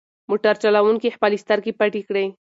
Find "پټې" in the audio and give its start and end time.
1.79-2.01